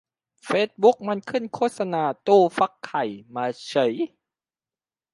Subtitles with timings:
[0.45, 3.03] เฟซบุ๊กมันขึ้นโฆษณาตู้ฟักไข่
[3.35, 3.93] มาเฉ๊ย